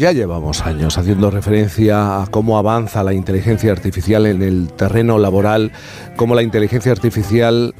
Ya 0.00 0.12
llevamos 0.12 0.62
años 0.62 0.96
haciendo 0.96 1.30
referencia 1.30 2.22
a 2.22 2.26
cómo 2.28 2.56
avanza 2.56 3.04
la 3.04 3.12
inteligencia 3.12 3.70
artificial 3.70 4.24
en 4.24 4.40
el 4.42 4.68
terreno 4.72 5.18
laboral, 5.18 5.72
cómo 6.16 6.34
la 6.34 6.42
inteligencia 6.42 6.90
artificial 6.90 7.74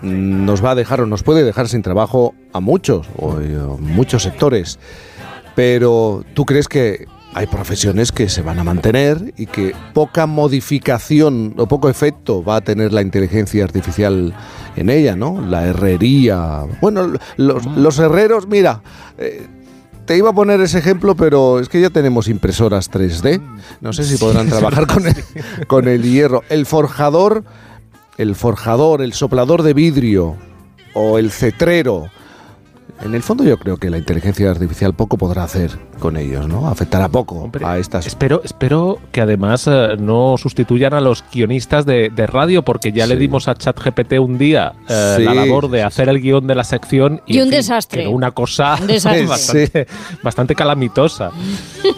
nos 0.00 0.64
va 0.64 0.70
a 0.70 0.74
dejar 0.74 1.02
o 1.02 1.06
nos 1.06 1.22
puede 1.22 1.44
dejar 1.44 1.68
sin 1.68 1.82
trabajo 1.82 2.34
a 2.54 2.60
muchos 2.60 3.06
o 3.18 3.38
eh, 3.40 3.58
muchos 3.78 4.22
sectores. 4.22 4.78
Pero 5.54 6.24
¿tú 6.32 6.46
crees 6.46 6.66
que 6.66 7.08
hay 7.34 7.46
profesiones 7.46 8.10
que 8.10 8.30
se 8.30 8.40
van 8.40 8.58
a 8.58 8.64
mantener 8.64 9.34
y 9.36 9.44
que 9.44 9.74
poca 9.92 10.26
modificación 10.26 11.52
o 11.58 11.66
poco 11.66 11.90
efecto 11.90 12.42
va 12.42 12.56
a 12.56 12.60
tener 12.62 12.94
la 12.94 13.02
inteligencia 13.02 13.62
artificial 13.62 14.32
en 14.76 14.88
ella, 14.88 15.14
¿no? 15.14 15.42
La 15.42 15.66
herrería. 15.66 16.64
Bueno, 16.80 17.12
los, 17.36 17.98
herreros, 17.98 18.48
mira, 18.48 18.80
eh, 19.18 19.46
te 20.06 20.16
iba 20.16 20.30
a 20.30 20.32
poner 20.32 20.60
ese 20.60 20.78
ejemplo, 20.78 21.16
pero 21.16 21.58
es 21.58 21.68
que 21.68 21.80
ya 21.80 21.90
tenemos 21.90 22.28
impresoras 22.28 22.90
3D. 22.90 23.40
No 23.80 23.92
sé 23.92 24.04
si 24.04 24.16
podrán 24.16 24.48
trabajar 24.48 24.86
con 24.86 25.06
el, 25.06 25.16
con 25.66 25.88
el 25.88 26.02
hierro. 26.02 26.42
El 26.48 26.64
forjador, 26.64 27.44
el 28.16 28.34
forjador, 28.34 29.02
el 29.02 29.12
soplador 29.12 29.62
de 29.62 29.74
vidrio 29.74 30.36
o 30.94 31.18
el 31.18 31.30
cetrero 31.30 32.08
en 33.02 33.14
el 33.14 33.22
fondo 33.22 33.44
yo 33.44 33.58
creo 33.58 33.76
que 33.76 33.90
la 33.90 33.98
inteligencia 33.98 34.50
artificial 34.50 34.94
poco 34.94 35.18
podrá 35.18 35.44
hacer 35.44 35.78
con 35.98 36.16
ellos, 36.16 36.48
¿no? 36.48 36.68
Afectará 36.68 37.08
poco 37.08 37.50
a 37.62 37.78
estas... 37.78 38.06
Espero, 38.06 38.40
espero 38.42 38.98
que 39.12 39.20
además 39.20 39.66
eh, 39.66 39.96
no 39.98 40.36
sustituyan 40.38 40.94
a 40.94 41.00
los 41.00 41.24
guionistas 41.32 41.84
de, 41.84 42.10
radio, 42.26 42.62
porque 42.62 42.92
ya 42.92 43.06
le 43.06 43.16
dimos 43.16 43.48
a 43.48 43.54
ChatGPT 43.54 44.14
un 44.18 44.38
día 44.38 44.72
eh, 44.88 45.18
la 45.20 45.34
labor 45.34 45.70
de 45.70 45.82
hacer 45.82 46.08
el 46.08 46.20
guion 46.20 46.46
de 46.46 46.54
la 46.54 46.64
sección 46.64 47.20
y, 47.26 47.40
un 47.40 47.50
desastre. 47.50 48.08
Una 48.16 48.30
cosa 48.32 48.78
bastante, 50.22 50.54
calamitosa. 50.54 51.30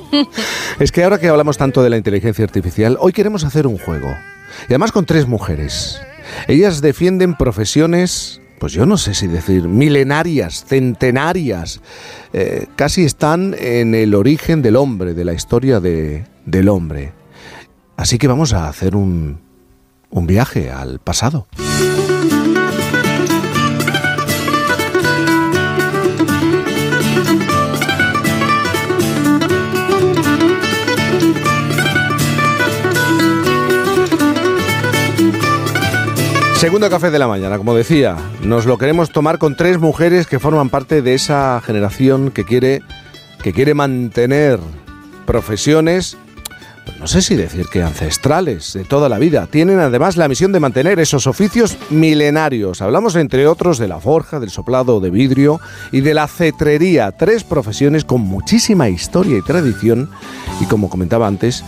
es 0.80 0.93
que 0.93 1.05
ahora 1.05 1.19
que 1.19 1.29
hablamos 1.29 1.57
tanto 1.57 1.83
de 1.83 1.91
la 1.91 1.96
inteligencia 1.96 2.45
artificial, 2.45 2.96
hoy 3.01 3.12
queremos 3.12 3.45
hacer 3.45 3.66
un 3.66 3.79
juego. 3.79 4.15
Y 4.62 4.73
además 4.73 4.93
con 4.93 5.07
tres 5.07 5.27
mujeres. 5.27 6.01
Ellas 6.46 6.83
defienden 6.83 7.37
profesiones 7.37 8.43
pues 8.59 8.73
yo 8.73 8.87
no 8.87 8.96
sé 8.96 9.14
si 9.14 9.26
decir, 9.26 9.68
milenarias, 9.68 10.64
centenarias, 10.64 11.80
eh, 12.32 12.66
casi 12.76 13.04
están 13.04 13.54
en 13.59 13.95
el 13.95 14.15
origen 14.15 14.62
del 14.62 14.76
hombre, 14.76 15.15
de 15.15 15.24
la 15.24 15.32
historia 15.32 15.80
de, 15.80 16.26
del 16.45 16.68
hombre. 16.68 17.12
Así 17.96 18.18
que 18.18 18.28
vamos 18.28 18.52
a 18.52 18.68
hacer 18.68 18.96
un, 18.96 19.40
un 20.10 20.26
viaje 20.26 20.70
al 20.70 20.98
pasado. 20.98 21.46
Segundo 36.59 36.90
café 36.90 37.12
de 37.12 37.20
la 37.20 37.28
mañana, 37.28 37.56
como 37.56 37.73
decía, 37.73 38.16
nos 38.42 38.66
lo 38.66 38.78
queremos 38.78 39.12
tomar 39.12 39.38
con 39.38 39.54
tres 39.54 39.78
mujeres 39.78 40.26
que 40.26 40.40
forman 40.40 40.70
parte 40.70 41.02
de 41.02 41.15
esa 41.15 41.62
generación 41.65 42.32
que 42.32 42.45
quiere, 42.45 42.82
que 43.40 43.52
quiere 43.52 43.74
mantener 43.74 44.59
profesiones, 45.24 46.16
pues 46.84 46.98
no 46.98 47.06
sé 47.06 47.23
si 47.23 47.37
decir 47.37 47.66
que 47.73 47.84
ancestrales, 47.84 48.73
de 48.73 48.82
toda 48.82 49.09
la 49.09 49.20
vida. 49.20 49.46
Tienen 49.46 49.78
además 49.78 50.16
la 50.16 50.26
misión 50.26 50.50
de 50.50 50.59
mantener 50.59 50.98
esos 50.98 51.28
oficios 51.28 51.78
milenarios. 51.90 52.82
Hablamos 52.82 53.15
entre 53.15 53.46
otros 53.46 53.78
de 53.78 53.87
la 53.87 54.00
forja, 54.00 54.40
del 54.40 54.50
soplado 54.50 54.98
de 54.98 55.10
vidrio 55.10 55.60
y 55.93 56.00
de 56.00 56.12
la 56.12 56.26
cetrería, 56.26 57.12
tres 57.12 57.45
profesiones 57.45 58.04
con 58.04 58.22
muchísima 58.22 58.88
historia 58.88 59.38
y 59.38 59.43
tradición 59.43 60.10
y 60.60 60.65
como 60.65 60.90
comentaba 60.90 61.28
antes, 61.28 61.62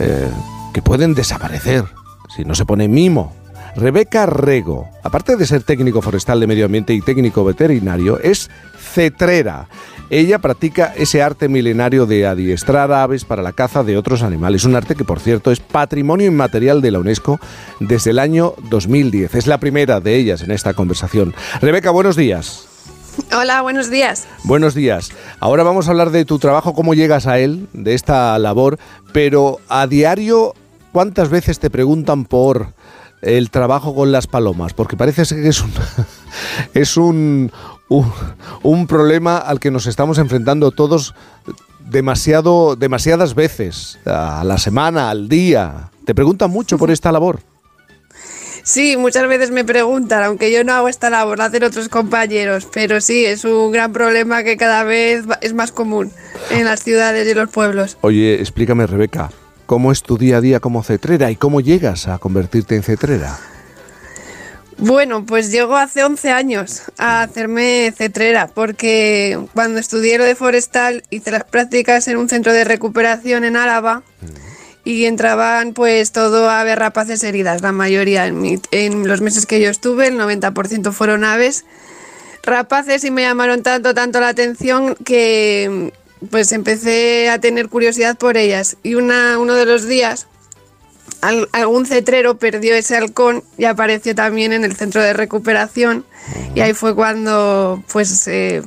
eh, 0.00 0.28
que 0.74 0.82
pueden 0.82 1.14
desaparecer 1.14 1.86
si 2.36 2.44
no 2.44 2.54
se 2.54 2.66
pone 2.66 2.88
mimo 2.88 3.43
Rebeca 3.76 4.24
Rego, 4.26 4.88
aparte 5.02 5.36
de 5.36 5.46
ser 5.46 5.64
técnico 5.64 6.00
forestal 6.00 6.38
de 6.38 6.46
medio 6.46 6.66
ambiente 6.66 6.94
y 6.94 7.00
técnico 7.00 7.44
veterinario, 7.44 8.20
es 8.20 8.48
cetrera. 8.78 9.66
Ella 10.10 10.38
practica 10.38 10.92
ese 10.96 11.22
arte 11.22 11.48
milenario 11.48 12.06
de 12.06 12.26
adiestrar 12.26 12.92
aves 12.92 13.24
para 13.24 13.42
la 13.42 13.52
caza 13.52 13.82
de 13.82 13.96
otros 13.96 14.22
animales, 14.22 14.64
un 14.64 14.76
arte 14.76 14.94
que 14.94 15.04
por 15.04 15.18
cierto 15.18 15.50
es 15.50 15.58
patrimonio 15.58 16.26
inmaterial 16.26 16.82
de 16.82 16.92
la 16.92 17.00
UNESCO 17.00 17.40
desde 17.80 18.10
el 18.10 18.20
año 18.20 18.54
2010. 18.70 19.34
Es 19.34 19.46
la 19.48 19.58
primera 19.58 19.98
de 19.98 20.14
ellas 20.14 20.42
en 20.42 20.52
esta 20.52 20.74
conversación. 20.74 21.34
Rebeca, 21.60 21.90
buenos 21.90 22.14
días. 22.14 22.68
Hola, 23.36 23.62
buenos 23.62 23.90
días. 23.90 24.26
Buenos 24.44 24.74
días. 24.74 25.10
Ahora 25.40 25.64
vamos 25.64 25.88
a 25.88 25.90
hablar 25.90 26.10
de 26.10 26.24
tu 26.24 26.38
trabajo, 26.38 26.74
cómo 26.74 26.94
llegas 26.94 27.26
a 27.26 27.38
él, 27.40 27.68
de 27.72 27.94
esta 27.94 28.38
labor, 28.38 28.78
pero 29.12 29.58
a 29.68 29.88
diario, 29.88 30.54
¿cuántas 30.92 31.28
veces 31.28 31.58
te 31.58 31.70
preguntan 31.70 32.24
por 32.24 32.68
el 33.24 33.50
trabajo 33.50 33.94
con 33.94 34.12
las 34.12 34.26
palomas, 34.26 34.74
porque 34.74 34.96
parece 34.96 35.22
que 35.22 35.48
es 35.48 35.60
un, 35.62 35.72
es 36.74 36.96
un, 36.96 37.52
un, 38.62 38.86
problema 38.86 39.38
al 39.38 39.60
que 39.60 39.70
nos 39.70 39.86
estamos 39.86 40.18
enfrentando 40.18 40.70
todos 40.70 41.14
demasiado, 41.80 42.76
demasiadas 42.76 43.34
veces, 43.34 43.98
a 44.04 44.44
la 44.44 44.58
semana, 44.58 45.10
al 45.10 45.28
día. 45.28 45.90
¿Te 46.04 46.14
preguntan 46.14 46.50
mucho 46.50 46.78
por 46.78 46.90
esta 46.90 47.12
labor? 47.12 47.40
Sí, 48.62 48.96
muchas 48.96 49.28
veces 49.28 49.50
me 49.50 49.62
preguntan, 49.62 50.22
aunque 50.22 50.50
yo 50.50 50.64
no 50.64 50.72
hago 50.72 50.88
esta 50.88 51.10
labor, 51.10 51.36
la 51.36 51.46
hacen 51.46 51.64
otros 51.64 51.90
compañeros, 51.90 52.66
pero 52.72 53.02
sí, 53.02 53.26
es 53.26 53.44
un 53.44 53.72
gran 53.72 53.92
problema 53.92 54.42
que 54.42 54.56
cada 54.56 54.84
vez 54.84 55.24
es 55.42 55.52
más 55.52 55.70
común 55.70 56.10
en 56.50 56.64
las 56.64 56.82
ciudades 56.82 57.28
y 57.28 57.34
los 57.34 57.50
pueblos. 57.50 57.98
Oye, 58.00 58.40
explícame, 58.40 58.86
Rebeca, 58.86 59.30
¿Cómo 59.66 59.92
es 59.92 60.02
tu 60.02 60.18
día 60.18 60.38
a 60.38 60.40
día 60.40 60.60
como 60.60 60.82
cetrera 60.82 61.30
y 61.30 61.36
cómo 61.36 61.60
llegas 61.60 62.06
a 62.08 62.18
convertirte 62.18 62.76
en 62.76 62.82
cetrera? 62.82 63.38
Bueno, 64.76 65.24
pues 65.24 65.50
llego 65.50 65.76
hace 65.76 66.04
11 66.04 66.30
años 66.30 66.82
a 66.98 67.22
hacerme 67.22 67.92
cetrera, 67.96 68.48
porque 68.48 69.38
cuando 69.54 69.78
estudié 69.78 70.18
lo 70.18 70.24
de 70.24 70.34
forestal 70.34 71.04
hice 71.10 71.30
las 71.30 71.44
prácticas 71.44 72.08
en 72.08 72.16
un 72.16 72.28
centro 72.28 72.52
de 72.52 72.64
recuperación 72.64 73.44
en 73.44 73.56
Álava 73.56 74.02
y 74.84 75.04
entraban 75.04 75.72
pues 75.72 76.12
todo 76.12 76.50
aves 76.50 76.76
rapaces 76.76 77.22
heridas, 77.22 77.62
la 77.62 77.72
mayoría. 77.72 78.26
En, 78.26 78.60
en 78.72 79.08
los 79.08 79.20
meses 79.20 79.46
que 79.46 79.60
yo 79.60 79.70
estuve, 79.70 80.08
el 80.08 80.18
90% 80.18 80.92
fueron 80.92 81.24
aves 81.24 81.64
rapaces 82.42 83.04
y 83.04 83.10
me 83.10 83.22
llamaron 83.22 83.62
tanto, 83.62 83.94
tanto 83.94 84.20
la 84.20 84.28
atención 84.28 84.96
que 85.04 85.92
pues 86.30 86.52
empecé 86.52 87.28
a 87.30 87.38
tener 87.38 87.68
curiosidad 87.68 88.16
por 88.16 88.36
ellas. 88.36 88.76
Y 88.82 88.94
una, 88.94 89.38
uno 89.38 89.54
de 89.54 89.66
los 89.66 89.86
días, 89.86 90.26
algún 91.52 91.86
cetrero 91.86 92.36
perdió 92.38 92.74
ese 92.74 92.96
halcón 92.96 93.42
y 93.58 93.64
apareció 93.64 94.14
también 94.14 94.52
en 94.52 94.64
el 94.64 94.76
centro 94.76 95.02
de 95.02 95.12
recuperación. 95.12 96.04
Y 96.54 96.60
ahí 96.60 96.74
fue 96.74 96.94
cuando, 96.94 97.82
pues, 97.92 98.26
eh, 98.28 98.62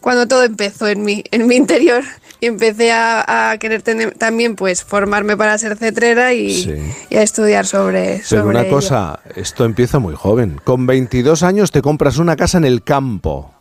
cuando 0.00 0.28
todo 0.28 0.44
empezó 0.44 0.86
en 0.86 1.02
mí, 1.02 1.24
en 1.30 1.46
mi 1.46 1.56
interior. 1.56 2.04
Y 2.38 2.46
empecé 2.46 2.92
a, 2.92 3.56
querer 3.58 3.80
tener, 3.80 4.12
también 4.12 4.56
pues 4.56 4.84
formarme 4.84 5.38
para 5.38 5.56
ser 5.56 5.78
cetrera 5.78 6.34
y, 6.34 6.94
a 7.10 7.22
estudiar 7.22 7.64
sobre, 7.64 8.22
Pero 8.28 8.46
una 8.46 8.68
cosa, 8.68 9.20
esto 9.34 9.64
empieza 9.64 9.98
muy 10.00 10.14
joven. 10.14 10.60
Con 10.62 10.86
22 10.86 11.42
años 11.42 11.70
te 11.70 11.80
compras 11.80 12.18
una 12.18 12.36
casa 12.36 12.58
en 12.58 12.66
el 12.66 12.82
campo. 12.82 13.54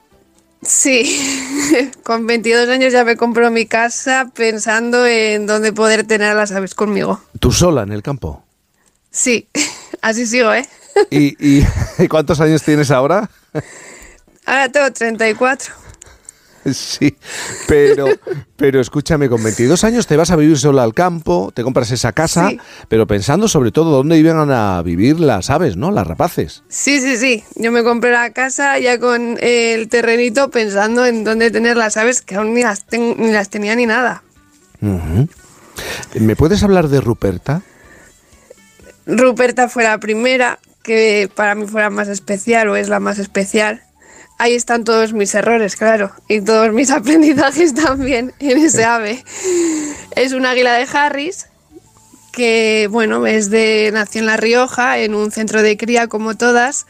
Sí, 0.61 1.44
con 2.03 2.27
22 2.27 2.69
años 2.69 2.93
ya 2.93 3.03
me 3.03 3.15
compró 3.15 3.51
mi 3.51 3.65
casa 3.65 4.31
pensando 4.33 5.05
en 5.05 5.45
dónde 5.47 5.73
poder 5.73 6.05
tener 6.05 6.31
a 6.31 6.33
las 6.33 6.51
aves 6.51 6.75
conmigo. 6.75 7.21
¿Tú 7.39 7.51
sola 7.51 7.83
en 7.83 7.91
el 7.91 8.01
campo? 8.01 8.43
Sí, 9.11 9.47
así 10.01 10.25
sigo, 10.25 10.53
¿eh? 10.53 10.67
¿Y, 11.09 11.35
y 11.97 12.07
cuántos 12.07 12.39
años 12.41 12.63
tienes 12.63 12.91
ahora? 12.91 13.29
Ahora 14.45 14.69
tengo 14.69 14.91
34. 14.91 15.84
Sí, 16.73 17.15
pero, 17.67 18.07
pero 18.55 18.81
escúchame, 18.81 19.29
con 19.29 19.43
22 19.43 19.83
años 19.83 20.07
te 20.07 20.17
vas 20.17 20.31
a 20.31 20.35
vivir 20.35 20.57
sola 20.57 20.83
al 20.83 20.93
campo, 20.93 21.51
te 21.53 21.63
compras 21.63 21.91
esa 21.91 22.11
casa, 22.11 22.51
pero 22.87 23.05
pensando 23.05 23.47
sobre 23.47 23.71
todo 23.71 23.91
dónde 23.91 24.17
iban 24.17 24.49
a 24.51 24.81
vivir 24.81 25.19
las 25.19 25.49
aves, 25.49 25.77
¿no? 25.77 25.91
Las 25.91 26.07
rapaces. 26.07 26.63
Sí, 26.67 26.99
sí, 26.99 27.17
sí. 27.17 27.43
Yo 27.55 27.71
me 27.71 27.83
compré 27.83 28.11
la 28.11 28.31
casa 28.31 28.79
ya 28.79 28.99
con 28.99 29.37
el 29.41 29.87
terrenito 29.89 30.49
pensando 30.49 31.05
en 31.05 31.23
dónde 31.23 31.51
tener 31.51 31.77
las 31.77 31.97
aves, 31.97 32.21
que 32.21 32.35
aún 32.35 32.53
ni 32.53 32.63
las, 32.63 32.85
ni 32.91 33.31
las 33.31 33.49
tenía 33.49 33.75
ni 33.75 33.85
nada. 33.85 34.23
¿Me 36.19 36.35
puedes 36.35 36.63
hablar 36.63 36.87
de 36.87 37.01
Ruperta? 37.01 37.61
Ruperta 39.05 39.69
fue 39.69 39.83
la 39.83 39.99
primera, 39.99 40.59
que 40.81 41.29
para 41.33 41.53
mí 41.53 41.67
fue 41.67 41.81
la 41.81 41.89
más 41.91 42.07
especial 42.07 42.69
o 42.69 42.75
es 42.75 42.89
la 42.89 42.99
más 42.99 43.19
especial 43.19 43.84
ahí 44.37 44.53
están 44.53 44.83
todos 44.83 45.13
mis 45.13 45.33
errores, 45.35 45.75
claro, 45.75 46.11
y 46.27 46.41
todos 46.41 46.73
mis 46.73 46.91
aprendizajes 46.91 47.73
también 47.73 48.33
en 48.39 48.57
ese 48.57 48.85
ave. 48.85 49.23
Es 50.15 50.33
un 50.33 50.45
águila 50.45 50.73
de 50.73 50.87
Harris 50.91 51.47
que, 52.31 52.89
bueno, 52.91 53.25
es 53.25 53.49
de 53.49 53.89
nació 53.93 54.19
en 54.19 54.27
La 54.27 54.37
Rioja, 54.37 54.99
en 54.99 55.15
un 55.15 55.31
centro 55.31 55.61
de 55.61 55.77
cría 55.77 56.07
como 56.07 56.35
todas, 56.35 56.85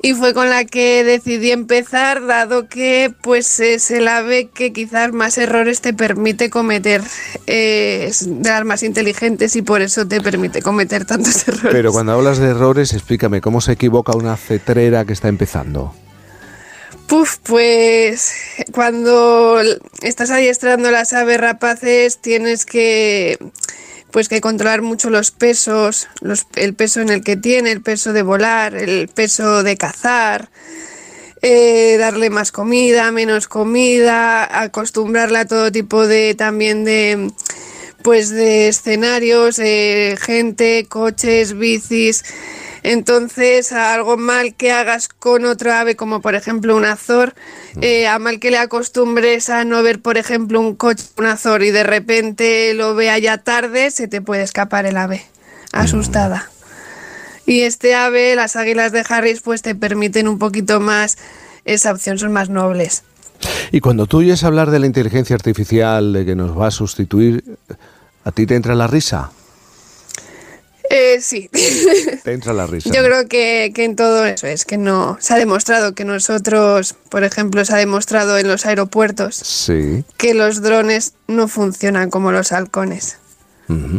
y 0.00 0.14
fue 0.14 0.32
con 0.32 0.48
la 0.48 0.64
que 0.64 1.02
decidí 1.02 1.50
empezar, 1.50 2.24
dado 2.24 2.68
que 2.68 3.12
pues 3.20 3.58
es 3.58 3.90
el 3.90 4.06
ave 4.06 4.48
que 4.48 4.72
quizás 4.72 5.12
más 5.12 5.36
errores 5.38 5.80
te 5.80 5.92
permite 5.92 6.50
cometer, 6.50 7.02
eh, 7.48 8.06
es 8.08 8.24
de 8.28 8.48
las 8.48 8.64
más 8.64 8.84
inteligentes 8.84 9.56
y 9.56 9.62
por 9.62 9.82
eso 9.82 10.06
te 10.06 10.20
permite 10.20 10.62
cometer 10.62 11.04
tantos 11.04 11.48
errores. 11.48 11.72
Pero 11.72 11.90
cuando 11.90 12.12
hablas 12.12 12.38
de 12.38 12.46
errores, 12.46 12.92
explícame, 12.92 13.40
¿cómo 13.40 13.60
se 13.60 13.72
equivoca 13.72 14.16
una 14.16 14.36
cetrera 14.36 15.04
que 15.04 15.12
está 15.12 15.26
empezando? 15.26 15.92
Puf, 17.08 17.38
pues 17.38 18.34
cuando 18.72 19.62
estás 20.02 20.30
adiestrando 20.30 20.90
las 20.90 21.14
aves 21.14 21.40
rapaces 21.40 22.18
tienes 22.18 22.66
que 22.66 23.38
pues 24.10 24.28
que 24.28 24.42
controlar 24.42 24.82
mucho 24.82 25.08
los 25.08 25.30
pesos, 25.30 26.06
el 26.54 26.74
peso 26.74 27.00
en 27.00 27.08
el 27.08 27.24
que 27.24 27.38
tiene, 27.38 27.72
el 27.72 27.80
peso 27.80 28.12
de 28.12 28.22
volar, 28.22 28.74
el 28.74 29.08
peso 29.08 29.62
de 29.62 29.78
cazar, 29.78 30.50
eh, 31.40 31.96
darle 31.98 32.28
más 32.28 32.52
comida, 32.52 33.10
menos 33.10 33.48
comida, 33.48 34.62
acostumbrarla 34.62 35.40
a 35.40 35.46
todo 35.46 35.72
tipo 35.72 36.06
de 36.06 36.34
también 36.34 36.84
de 36.84 37.30
pues 38.02 38.28
de 38.28 38.68
escenarios, 38.68 39.58
eh, 39.58 40.18
gente, 40.20 40.86
coches, 40.90 41.56
bicis. 41.56 42.22
Entonces, 42.82 43.72
a 43.72 43.94
algo 43.94 44.16
mal 44.16 44.54
que 44.54 44.72
hagas 44.72 45.08
con 45.08 45.44
otro 45.44 45.72
ave, 45.72 45.96
como 45.96 46.20
por 46.20 46.34
ejemplo 46.34 46.76
un 46.76 46.84
azor, 46.84 47.34
mm. 47.74 47.78
eh, 47.82 48.08
a 48.08 48.18
mal 48.18 48.40
que 48.40 48.50
le 48.50 48.58
acostumbres 48.58 49.50
a 49.50 49.64
no 49.64 49.82
ver, 49.82 50.00
por 50.00 50.18
ejemplo, 50.18 50.60
un 50.60 50.74
coche, 50.74 51.04
un 51.16 51.26
azor, 51.26 51.62
y 51.62 51.70
de 51.70 51.84
repente 51.84 52.74
lo 52.74 52.94
vea 52.94 53.18
ya 53.18 53.38
tarde, 53.38 53.90
se 53.90 54.08
te 54.08 54.20
puede 54.20 54.42
escapar 54.42 54.86
el 54.86 54.96
ave, 54.96 55.24
asustada. 55.72 56.50
Y 57.46 57.62
este 57.62 57.94
ave, 57.94 58.36
las 58.36 58.56
águilas 58.56 58.92
de 58.92 59.04
Harris, 59.08 59.40
pues 59.40 59.62
te 59.62 59.74
permiten 59.74 60.28
un 60.28 60.38
poquito 60.38 60.80
más 60.80 61.16
esa 61.64 61.92
opción, 61.92 62.18
son 62.18 62.32
más 62.32 62.50
nobles. 62.50 63.04
Y 63.72 63.80
cuando 63.80 64.06
tú 64.06 64.18
oyes 64.18 64.44
hablar 64.44 64.70
de 64.70 64.78
la 64.78 64.86
inteligencia 64.86 65.34
artificial, 65.34 66.12
de 66.12 66.24
que 66.24 66.34
nos 66.34 66.58
va 66.58 66.68
a 66.68 66.70
sustituir, 66.70 67.44
¿a 68.24 68.32
ti 68.32 68.46
te 68.46 68.54
entra 68.54 68.74
la 68.74 68.86
risa? 68.86 69.30
Eh, 70.90 71.20
sí. 71.20 71.50
Te 72.24 72.32
entra 72.32 72.52
la 72.52 72.66
risa. 72.66 72.90
Yo 72.90 73.02
creo 73.02 73.28
que, 73.28 73.72
en 73.76 73.96
todo 73.96 74.24
eso 74.24 74.46
es 74.46 74.64
que 74.64 74.78
no. 74.78 75.16
Se 75.20 75.34
ha 75.34 75.36
demostrado 75.36 75.94
que 75.94 76.04
nosotros, 76.04 76.94
por 77.08 77.24
ejemplo, 77.24 77.64
se 77.64 77.74
ha 77.74 77.76
demostrado 77.76 78.38
en 78.38 78.48
los 78.48 78.66
aeropuertos 78.66 79.36
sí. 79.36 80.04
que 80.16 80.34
los 80.34 80.62
drones 80.62 81.14
no 81.26 81.48
funcionan 81.48 82.10
como 82.10 82.32
los 82.32 82.52
halcones. 82.52 83.18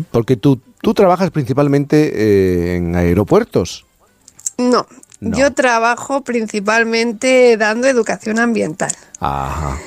Porque 0.10 0.36
tú, 0.36 0.60
tú 0.82 0.96
trabajas 0.96 1.30
principalmente 1.30 2.12
eh, 2.16 2.76
en 2.78 2.96
aeropuertos. 2.96 3.86
No, 4.58 4.88
yo 5.22 5.54
trabajo 5.54 6.24
principalmente 6.24 7.56
dando 7.56 7.88
educación 7.88 8.40
ambiental. 8.40 8.92
Ajá. 9.20 9.78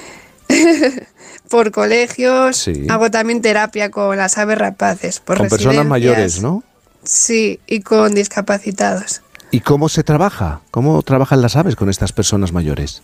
por 1.49 1.73
colegios, 1.73 2.71
hago 2.89 3.11
también 3.11 3.43
terapia 3.43 3.91
con 3.91 4.17
las 4.17 4.39
aves 4.39 4.57
rapaces. 4.57 5.21
Por 5.21 5.39
con 5.39 5.49
personas 5.49 5.85
mayores, 5.85 6.41
¿no? 6.41 6.63
Sí, 7.05 7.61
y 7.67 7.81
con 7.81 8.15
discapacitados. 8.15 9.23
¿Y 9.51 9.61
cómo 9.61 9.89
se 9.89 10.03
trabaja? 10.03 10.61
¿Cómo 10.71 11.03
trabajan 11.03 11.43
las 11.43 11.57
aves 11.57 11.77
con 11.77 11.91
estas 11.91 12.13
personas 12.13 12.53
mayores? 12.53 13.03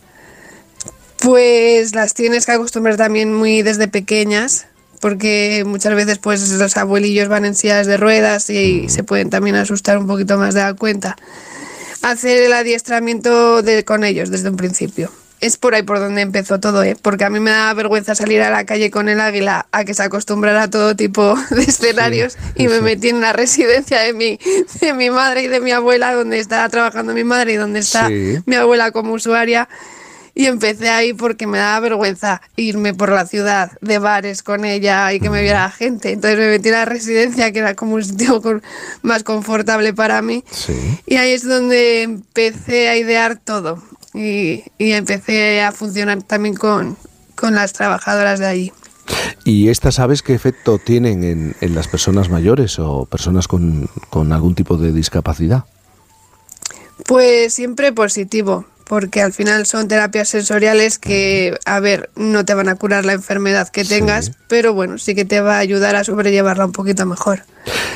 Pues 1.19 1.93
las 1.93 2.13
tienes 2.13 2.45
que 2.45 2.53
acostumbrar 2.53 2.95
también 2.97 3.33
muy 3.33 3.61
desde 3.61 3.87
pequeñas, 3.87 4.67
porque 5.01 5.63
muchas 5.65 5.93
veces 5.95 6.17
pues 6.17 6.49
los 6.51 6.77
abuelillos 6.77 7.27
van 7.27 7.45
en 7.45 7.55
sillas 7.55 7.87
de 7.87 7.97
ruedas 7.97 8.49
y 8.49 8.83
mm. 8.85 8.89
se 8.89 9.03
pueden 9.03 9.29
también 9.29 9.55
asustar 9.57 9.97
un 9.97 10.07
poquito 10.07 10.37
más 10.37 10.53
de 10.53 10.61
la 10.61 10.73
cuenta. 10.73 11.17
Hacer 12.01 12.41
el 12.43 12.53
adiestramiento 12.53 13.61
de, 13.61 13.83
con 13.83 14.03
ellos 14.03 14.29
desde 14.31 14.49
un 14.49 14.55
principio 14.55 15.11
es 15.41 15.57
por 15.57 15.75
ahí 15.75 15.83
por 15.83 15.99
donde 15.99 16.21
empezó 16.21 16.59
todo, 16.59 16.83
¿eh? 16.83 16.97
porque 17.01 17.23
a 17.23 17.29
mí 17.29 17.39
me 17.39 17.51
da 17.51 17.73
vergüenza 17.73 18.15
salir 18.15 18.41
a 18.41 18.49
la 18.49 18.65
calle 18.65 18.91
con 18.91 19.09
el 19.09 19.21
águila 19.21 19.67
a 19.71 19.85
que 19.85 19.93
se 19.93 20.03
acostumbrara 20.03 20.63
a 20.63 20.69
todo 20.69 20.95
tipo 20.95 21.35
de 21.51 21.63
escenarios 21.63 22.37
y 22.55 22.67
me 22.67 22.81
metí 22.81 23.09
en 23.09 23.21
la 23.21 23.33
residencia 23.33 23.99
de 23.99 24.13
mi, 24.13 24.39
de 24.81 24.93
mi 24.93 25.09
madre 25.09 25.43
y 25.43 25.47
de 25.47 25.59
mi 25.59 25.71
abuela, 25.71 26.13
donde 26.13 26.39
estaba 26.39 26.67
trabajando 26.69 27.13
mi 27.13 27.23
madre 27.23 27.53
y 27.53 27.55
donde 27.55 27.79
está 27.79 28.09
mi 28.09 28.55
abuela 28.55 28.91
como 28.91 29.13
usuaria. 29.13 29.69
Y 30.35 30.45
empecé 30.45 30.89
ahí 30.89 31.13
porque 31.13 31.47
me 31.47 31.57
daba 31.57 31.81
vergüenza 31.81 32.41
irme 32.55 32.93
por 32.93 33.11
la 33.11 33.25
ciudad 33.25 33.71
de 33.81 33.99
bares 33.99 34.41
con 34.41 34.63
ella 34.63 35.11
y 35.11 35.19
que 35.19 35.29
me 35.29 35.41
viera 35.41 35.63
la 35.63 35.71
gente. 35.71 36.11
Entonces 36.11 36.39
me 36.39 36.47
metí 36.47 36.69
en 36.69 36.75
la 36.75 36.85
residencia, 36.85 37.51
que 37.51 37.59
era 37.59 37.75
como 37.75 37.95
un 37.95 38.05
sitio 38.05 38.41
más 39.01 39.23
confortable 39.23 39.93
para 39.93 40.21
mí. 40.21 40.45
Y 41.05 41.17
ahí 41.17 41.33
es 41.33 41.43
donde 41.43 42.03
empecé 42.03 42.87
a 42.87 42.95
idear 42.95 43.37
todo 43.37 43.83
y, 44.13 44.63
empecé 44.77 45.61
a 45.61 45.71
funcionar 45.71 46.23
también 46.23 46.55
con, 46.55 46.97
las 47.51 47.73
trabajadoras 47.73 48.39
de 48.39 48.45
allí. 48.45 48.73
¿Y 49.43 49.69
estas 49.69 49.99
aves 49.99 50.21
qué 50.21 50.33
efecto 50.33 50.77
tienen 50.77 51.23
en, 51.23 51.75
las 51.75 51.87
personas 51.87 52.29
mayores 52.29 52.79
o 52.79 53.05
personas 53.05 53.47
con, 53.47 53.89
algún 54.31 54.55
tipo 54.55 54.77
de 54.77 54.91
discapacidad? 54.91 55.65
Pues 57.05 57.53
siempre 57.53 57.93
positivo, 57.93 58.65
porque 58.83 59.21
al 59.21 59.31
final 59.31 59.65
son 59.65 59.87
terapias 59.87 60.29
sensoriales 60.29 60.99
que, 60.99 61.57
a 61.65 61.79
ver, 61.79 62.09
no 62.15 62.43
te 62.43 62.53
van 62.53 62.67
a 62.67 62.75
curar 62.75 63.05
la 63.05 63.13
enfermedad 63.13 63.69
que 63.69 63.85
tengas, 63.85 64.33
pero 64.47 64.73
bueno, 64.73 64.97
sí 64.97 65.15
que 65.15 65.25
te 65.25 65.39
va 65.39 65.55
a 65.55 65.59
ayudar 65.59 65.95
a 65.95 66.03
sobrellevarla 66.03 66.65
un 66.65 66.71
poquito 66.73 67.05
mejor, 67.05 67.43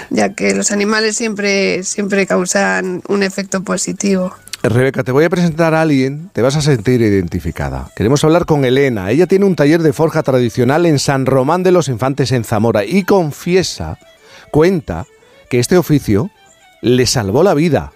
ya 0.09 0.33
que 0.33 0.55
los 0.55 0.71
animales 0.71 1.17
siempre, 1.17 1.83
siempre 1.83 2.25
causan 2.25 3.03
un 3.09 3.23
efecto 3.23 3.61
positivo. 3.63 4.33
Rebeca, 4.69 5.03
te 5.03 5.11
voy 5.11 5.25
a 5.25 5.29
presentar 5.29 5.73
a 5.73 5.81
alguien, 5.81 6.29
te 6.31 6.41
vas 6.41 6.55
a 6.55 6.61
sentir 6.61 7.01
identificada. 7.01 7.89
Queremos 7.97 8.23
hablar 8.23 8.45
con 8.45 8.63
Elena. 8.63 9.11
Ella 9.11 9.27
tiene 9.27 9.43
un 9.43 9.57
taller 9.57 9.81
de 9.81 9.91
forja 9.91 10.23
tradicional 10.23 10.85
en 10.85 10.99
San 10.99 11.25
Román 11.25 11.63
de 11.63 11.73
los 11.73 11.89
Infantes 11.89 12.31
en 12.31 12.45
Zamora 12.45 12.85
y 12.85 13.03
confiesa, 13.03 13.99
cuenta, 14.51 15.05
que 15.49 15.59
este 15.59 15.77
oficio 15.77 16.29
le 16.81 17.05
salvó 17.07 17.43
la 17.43 17.53
vida. 17.53 17.91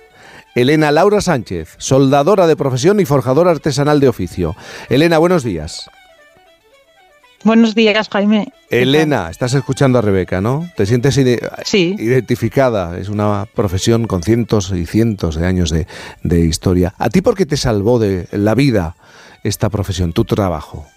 Elena 0.56 0.92
Laura 0.92 1.22
Sánchez, 1.22 1.76
soldadora 1.78 2.48
de 2.48 2.58
profesión 2.58 3.00
y 3.00 3.06
forjadora 3.06 3.52
artesanal 3.52 4.02
de 4.02 4.10
oficio. 4.10 4.54
Elena, 4.90 5.20
buenos 5.20 5.46
días. 5.46 5.90
Buenos 7.48 7.76
días, 7.76 8.10
Jaime. 8.10 8.52
Elena, 8.70 9.30
estás 9.30 9.54
escuchando 9.54 10.00
a 10.00 10.02
Rebeca, 10.02 10.42
¿no? 10.42 10.70
¿Te 10.76 10.86
sientes 10.86 11.18
identificada? 11.18 12.98
Es 12.98 13.08
una 13.08 13.48
profesión 13.56 14.06
con 14.06 14.22
cientos 14.22 14.74
y 14.74 14.86
cientos 14.86 15.38
de 15.38 15.48
años 15.48 15.70
de, 15.70 15.88
de, 16.24 16.42
historia. 16.42 16.94
¿A 16.98 17.10
ti 17.10 17.22
por 17.22 17.36
qué 17.36 17.46
te 17.46 17.56
salvó 17.56 18.00
de 18.00 18.28
la 18.34 18.54
vida 18.54 18.98
esta 19.46 19.70
profesión, 19.70 20.12
tu 20.12 20.26
trabajo? 20.26 20.88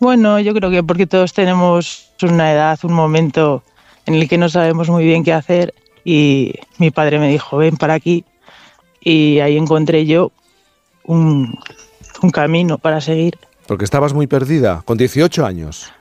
Bueno, 0.00 0.38
yo 0.38 0.52
creo 0.52 0.70
que 0.70 0.82
porque 0.82 1.06
todos 1.06 1.32
tenemos 1.32 2.10
una 2.20 2.52
edad, 2.52 2.78
un 2.82 2.92
momento 2.92 3.62
en 4.04 4.16
el 4.16 4.28
que 4.28 4.36
no 4.36 4.50
sabemos 4.50 4.90
muy 4.90 5.06
bien 5.06 5.24
qué 5.24 5.32
hacer 5.32 5.72
y 6.04 6.56
mi 6.76 6.90
padre 6.90 7.18
me 7.18 7.30
dijo, 7.30 7.56
ven 7.56 7.78
para 7.78 7.94
aquí 7.94 8.26
y 9.00 9.38
ahí 9.38 9.56
encontré 9.56 10.04
yo 10.04 10.30
un, 11.04 11.58
un 12.20 12.30
camino 12.30 12.76
para 12.76 13.00
seguir 13.00 13.38
porque 13.66 13.84
estabas 13.84 14.14
muy 14.14 14.26
perdida, 14.26 14.82
con 14.84 14.96
18 14.96 15.44
años. 15.44 15.92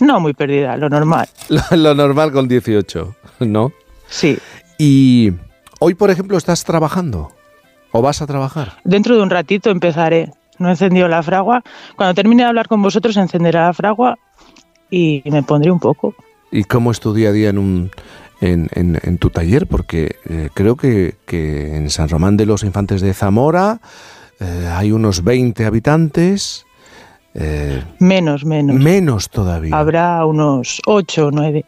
No 0.00 0.20
muy 0.20 0.34
perdida, 0.34 0.76
lo 0.76 0.88
normal. 0.88 1.28
Lo, 1.70 1.94
normal 1.94 2.32
con 2.32 2.48
18, 2.48 3.16
¿no? 3.40 3.72
Sí. 4.08 4.38
Y 4.78 5.32
hoy, 5.80 5.94
por 5.94 6.10
ejemplo, 6.10 6.36
¿estás 6.36 6.64
trabajando? 6.64 7.32
¿O 7.92 8.02
vas 8.02 8.20
a 8.20 8.26
trabajar? 8.26 8.74
Dentro 8.84 9.16
de 9.16 9.22
un 9.22 9.30
ratito 9.30 9.70
empezaré. 9.70 10.30
No 10.58 10.68
he 10.68 10.72
encendido 10.72 11.08
la 11.08 11.22
fragua. 11.22 11.62
Cuando 11.96 12.14
termine 12.14 12.42
de 12.42 12.48
hablar 12.48 12.68
con 12.68 12.82
vosotros, 12.82 13.16
encenderé 13.16 13.58
la 13.58 13.72
fragua 13.72 14.18
y 14.90 15.22
me 15.26 15.42
pondré 15.42 15.70
un 15.70 15.80
poco. 15.80 16.14
¿Y 16.50 16.64
cómo 16.64 16.90
es 16.90 17.00
tu 17.00 17.14
día 17.14 17.30
a 17.30 17.32
día 17.32 17.50
en, 17.50 17.58
un, 17.58 17.90
en, 18.40 19.18
tu 19.18 19.30
taller? 19.30 19.66
Porque 19.66 20.16
eh, 20.28 20.50
creo 20.54 20.76
que, 20.76 21.16
en 21.30 21.90
San 21.90 22.08
Román 22.08 22.36
de 22.36 22.46
los 22.46 22.62
Infantes 22.62 23.00
de 23.00 23.14
Zamora 23.14 23.80
eh, 24.40 24.70
hay 24.72 24.92
unos 24.92 25.24
20 25.24 25.64
habitantes 25.64 26.65
eh, 27.38 27.82
menos, 27.98 28.44
menos. 28.44 28.76
Menos 28.76 29.28
todavía. 29.28 29.76
Habrá 29.76 30.24
unos 30.24 30.80
ocho 30.86 31.26
o 31.26 31.30
nueve. 31.30 31.64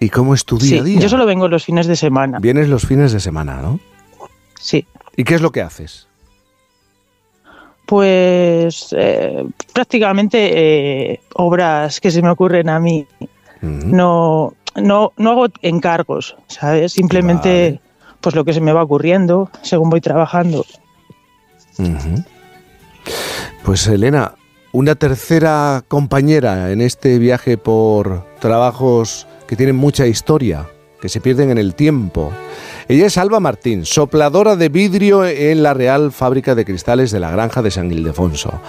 ¿Y 0.00 0.10
cómo 0.10 0.34
es 0.34 0.44
tu 0.44 0.58
día 0.58 0.80
a 0.80 0.84
día? 0.84 1.00
Yo 1.00 1.08
solo 1.08 1.26
vengo 1.26 1.48
los 1.48 1.64
fines 1.64 1.86
de 1.86 1.96
semana. 1.96 2.38
Vienes 2.38 2.68
los 2.68 2.86
fines 2.86 3.12
de 3.12 3.20
semana, 3.20 3.60
¿no? 3.62 3.80
Sí. 4.60 4.86
¿Y 5.16 5.24
qué 5.24 5.34
es 5.34 5.40
lo 5.40 5.50
que 5.50 5.62
haces? 5.62 6.06
Pues 7.86 8.94
eh, 8.96 9.44
prácticamente 9.72 11.12
eh, 11.12 11.20
obras 11.34 12.00
que 12.00 12.10
se 12.10 12.20
me 12.20 12.28
ocurren 12.28 12.68
a 12.68 12.78
mí. 12.78 13.06
no, 13.62 14.52
no, 14.76 15.12
no 15.16 15.30
hago 15.30 15.46
encargos, 15.62 16.36
¿sabes? 16.48 16.92
Simplemente 16.92 17.80
pues 18.20 18.34
lo 18.34 18.44
que 18.44 18.52
se 18.52 18.60
me 18.60 18.72
va 18.72 18.82
ocurriendo 18.82 19.50
según 19.62 19.88
voy 19.88 20.00
trabajando. 20.00 20.66
Pues 23.64 23.86
Elena, 23.86 24.34
una 24.72 24.94
tercera 24.94 25.82
compañera 25.88 26.70
en 26.70 26.80
este 26.80 27.18
viaje 27.18 27.56
por 27.56 28.24
trabajos 28.40 29.26
que 29.46 29.56
tienen 29.56 29.76
mucha 29.76 30.06
historia, 30.06 30.66
que 31.00 31.08
se 31.08 31.20
pierden 31.20 31.50
en 31.50 31.58
el 31.58 31.74
tiempo. 31.74 32.32
Ella 32.88 33.06
es 33.06 33.16
Alba 33.18 33.40
Martín, 33.40 33.86
sopladora 33.86 34.56
de 34.56 34.68
vidrio 34.68 35.24
en 35.24 35.62
la 35.62 35.74
Real 35.74 36.12
Fábrica 36.12 36.54
de 36.54 36.64
Cristales 36.64 37.10
de 37.10 37.20
la 37.20 37.30
Granja 37.30 37.62
de 37.62 37.70
San 37.70 37.90
Ildefonso. 37.90 38.60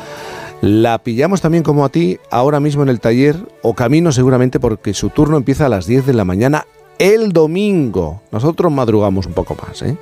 La 0.61 0.99
pillamos 0.99 1.41
también 1.41 1.63
como 1.63 1.85
a 1.85 1.89
ti 1.89 2.19
ahora 2.31 2.59
mismo 2.59 2.83
en 2.83 2.89
el 2.89 2.99
taller 2.99 3.37
o 3.61 3.73
camino 3.73 4.11
seguramente 4.11 4.59
porque 4.59 4.93
su 4.93 5.09
turno 5.09 5.37
empieza 5.37 5.65
a 5.65 5.69
las 5.69 5.85
10 5.85 6.05
de 6.05 6.13
la 6.13 6.25
mañana 6.25 6.65
el 6.97 7.31
domingo. 7.31 8.21
Nosotros 8.31 8.71
madrugamos 8.71 9.25
un 9.25 9.33
poco 9.33 9.55
más. 9.55 9.81
¿eh? 9.81 9.97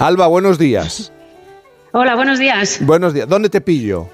Alba, 0.00 0.26
buenos 0.26 0.58
días. 0.58 1.12
Hola, 1.92 2.14
buenos 2.16 2.38
días. 2.38 2.78
Buenos 2.82 3.14
días. 3.14 3.28
¿Dónde 3.28 3.48
te 3.48 3.60
pillo? 3.60 4.08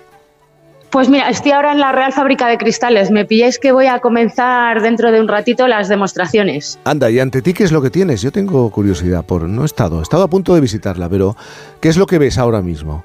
Pues 0.90 1.09
mira, 1.09 1.28
estoy 1.28 1.52
ahora 1.52 1.73
en 1.73 1.81
la 1.81 1.93
Real 1.93 2.12
Fábrica 2.12 2.47
de 2.49 2.59
Cristales. 2.59 3.11
Me 3.11 3.25
pilláis 3.25 3.59
que 3.59 3.73
voy 3.73 3.87
a 3.87 3.99
comenzar 3.99 4.81
dentro 4.81 5.11
de 5.11 5.21
un 5.21 5.28
ratito 5.28 5.66
las 5.66 5.88
demostraciones. 5.88 6.78
Anda, 6.85 7.11
¿y 7.11 7.19
ante 7.19 7.43
ti 7.43 7.52
qué 7.52 7.64
es 7.64 7.73
lo 7.73 7.83
que 7.83 7.90
tienes? 7.90 8.23
Yo 8.23 8.33
tengo 8.33 8.71
curiosidad 8.71 9.25
por... 9.25 9.43
No 9.43 9.62
he 9.62 9.66
estado, 9.66 9.99
he 10.00 10.02
estado 10.02 10.23
a 10.23 10.28
punto 10.28 10.55
de 10.55 10.61
visitarla, 10.61 11.09
pero 11.09 11.37
¿qué 11.81 11.88
es 11.88 11.97
lo 11.97 12.07
que 12.07 12.19
ves 12.19 12.38
ahora 12.38 12.62
mismo? 12.62 13.05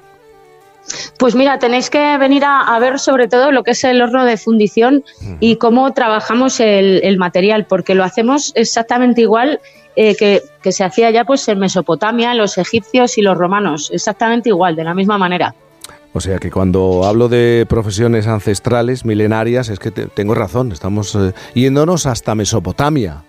Pues 1.18 1.34
mira, 1.34 1.58
tenéis 1.58 1.90
que 1.90 2.18
venir 2.18 2.44
a, 2.44 2.78
ver 2.80 2.98
sobre 2.98 3.28
todo 3.28 3.52
lo 3.52 3.62
que 3.62 3.72
es 3.72 3.84
el 3.84 4.00
horno 4.02 4.24
de 4.24 4.36
fundición 4.36 5.04
y 5.38 5.56
cómo 5.56 5.92
trabajamos 5.92 6.60
el, 6.60 7.16
material, 7.18 7.66
porque 7.66 7.94
lo 7.94 8.04
hacemos 8.04 8.52
exactamente 8.56 9.20
igual 9.20 9.60
eh, 9.94 10.16
que, 10.16 10.42
que, 10.62 10.72
se 10.72 10.82
hacía 10.82 11.10
ya 11.10 11.24
pues 11.24 11.46
en 11.48 11.58
Mesopotamia, 11.58 12.34
los 12.34 12.58
egipcios 12.58 13.16
y 13.18 13.22
los 13.22 13.36
romanos, 13.36 13.90
exactamente 13.92 14.48
igual, 14.48 14.74
de 14.74 14.84
la 14.84 14.94
misma 14.94 15.18
manera. 15.18 15.54
O 16.12 16.20
sea 16.20 16.38
que 16.38 16.50
cuando 16.50 17.04
hablo 17.04 17.28
de 17.28 17.66
profesiones 17.68 18.26
ancestrales, 18.26 19.04
milenarias, 19.04 19.68
es 19.68 19.78
que 19.78 19.90
tengo 19.90 20.34
razón, 20.34 20.72
estamos 20.72 21.14
eh, 21.14 21.32
yéndonos 21.54 22.06
hasta 22.06 22.34
Mesopotamia. 22.34 23.24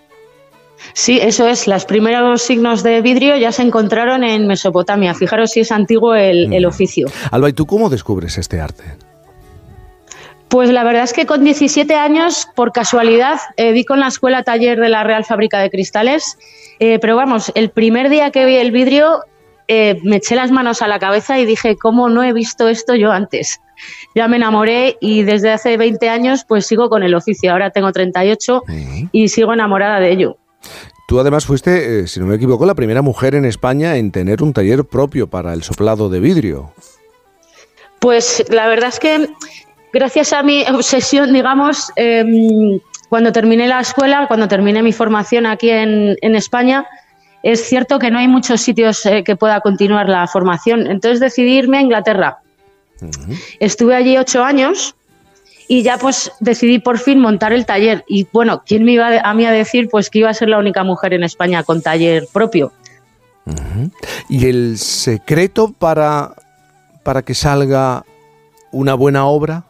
Sí, 0.92 1.18
eso 1.18 1.48
es. 1.48 1.66
Los 1.66 1.86
primeros 1.86 2.42
signos 2.42 2.82
de 2.82 3.00
vidrio 3.00 3.36
ya 3.36 3.52
se 3.52 3.62
encontraron 3.62 4.22
en 4.22 4.46
Mesopotamia. 4.46 5.14
Fijaros 5.14 5.52
si 5.52 5.60
es 5.60 5.72
antiguo 5.72 6.14
el, 6.14 6.52
el 6.52 6.66
oficio. 6.66 7.06
Alba, 7.30 7.48
¿y 7.48 7.52
tú 7.54 7.64
cómo 7.64 7.88
descubres 7.88 8.36
este 8.36 8.60
arte? 8.60 8.84
Pues 10.48 10.70
la 10.70 10.84
verdad 10.84 11.04
es 11.04 11.12
que 11.12 11.26
con 11.26 11.42
17 11.42 11.94
años, 11.94 12.48
por 12.54 12.70
casualidad, 12.72 13.40
eh, 13.56 13.72
di 13.72 13.84
con 13.84 13.98
la 13.98 14.08
escuela 14.08 14.42
taller 14.42 14.78
de 14.78 14.88
la 14.88 15.02
Real 15.02 15.24
Fábrica 15.24 15.58
de 15.58 15.70
Cristales. 15.70 16.38
Eh, 16.78 16.98
pero 17.00 17.16
vamos, 17.16 17.50
el 17.54 17.70
primer 17.70 18.08
día 18.08 18.30
que 18.30 18.44
vi 18.44 18.56
el 18.56 18.70
vidrio 18.70 19.20
eh, 19.68 19.98
me 20.02 20.16
eché 20.16 20.36
las 20.36 20.50
manos 20.50 20.82
a 20.82 20.88
la 20.88 20.98
cabeza 20.98 21.38
y 21.38 21.46
dije, 21.46 21.76
¿cómo 21.76 22.08
no 22.08 22.22
he 22.22 22.32
visto 22.32 22.68
esto 22.68 22.94
yo 22.94 23.12
antes? 23.12 23.60
Ya 24.14 24.28
me 24.28 24.36
enamoré 24.36 24.96
y 25.00 25.22
desde 25.22 25.50
hace 25.50 25.76
20 25.76 26.08
años 26.08 26.44
pues 26.46 26.66
sigo 26.66 26.88
con 26.88 27.02
el 27.02 27.14
oficio. 27.14 27.52
Ahora 27.52 27.70
tengo 27.70 27.92
38 27.92 28.62
y 29.12 29.28
sigo 29.28 29.52
enamorada 29.52 30.00
de 30.00 30.12
ello. 30.12 30.38
Tú 31.06 31.20
además 31.20 31.44
fuiste, 31.44 32.00
eh, 32.00 32.06
si 32.06 32.20
no 32.20 32.26
me 32.26 32.36
equivoco, 32.36 32.64
la 32.64 32.74
primera 32.74 33.02
mujer 33.02 33.34
en 33.34 33.44
España 33.44 33.96
en 33.96 34.10
tener 34.10 34.42
un 34.42 34.52
taller 34.52 34.84
propio 34.84 35.28
para 35.28 35.52
el 35.52 35.62
soplado 35.62 36.08
de 36.08 36.20
vidrio. 36.20 36.72
Pues 37.98 38.44
la 38.50 38.68
verdad 38.68 38.88
es 38.88 38.98
que 38.98 39.28
gracias 39.92 40.32
a 40.32 40.42
mi 40.42 40.64
obsesión, 40.66 41.32
digamos, 41.32 41.90
em, 41.96 42.80
cuando 43.10 43.32
terminé 43.32 43.68
la 43.68 43.80
escuela, 43.80 44.26
cuando 44.28 44.48
terminé 44.48 44.82
mi 44.82 44.92
formación 44.92 45.46
aquí 45.46 45.70
en, 45.70 46.16
en 46.20 46.34
España, 46.34 46.86
es 47.44 47.68
cierto 47.68 47.98
que 47.98 48.10
no 48.10 48.18
hay 48.18 48.26
muchos 48.26 48.62
sitios 48.62 49.04
eh, 49.04 49.22
que 49.22 49.36
pueda 49.36 49.60
continuar 49.60 50.08
la 50.08 50.26
formación. 50.26 50.86
Entonces 50.86 51.20
decidí 51.20 51.58
irme 51.58 51.76
a 51.76 51.82
Inglaterra. 51.82 52.38
Estuve 53.60 53.94
allí 53.94 54.16
ocho 54.16 54.42
años 54.42 54.96
y 55.68 55.82
ya 55.82 55.98
pues 55.98 56.32
decidí 56.40 56.78
por 56.78 56.98
fin 56.98 57.20
montar 57.20 57.52
el 57.52 57.66
taller. 57.66 58.02
Y 58.08 58.26
bueno, 58.32 58.62
¿quién 58.64 58.82
me 58.82 58.92
iba 58.92 59.20
a 59.20 59.34
mí 59.34 59.44
a 59.44 59.52
decir 59.52 59.90
pues 59.90 60.08
que 60.08 60.20
iba 60.20 60.30
a 60.30 60.34
ser 60.34 60.48
la 60.48 60.58
única 60.58 60.84
mujer 60.84 61.12
en 61.12 61.22
España 61.22 61.62
con 61.64 61.82
taller 61.82 62.26
propio? 62.32 62.72
¿Y 64.30 64.46
el 64.46 64.78
secreto 64.78 65.70
para, 65.78 66.34
para 67.02 67.20
que 67.20 67.34
salga 67.34 68.06
una 68.72 68.94
buena 68.94 69.26
obra? 69.26 69.64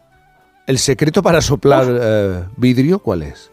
¿El 0.68 0.78
secreto 0.78 1.24
para 1.24 1.40
soplar 1.40 1.86
eh, 1.88 2.44
vidrio 2.56 3.00
cuál 3.00 3.22
es? 3.22 3.50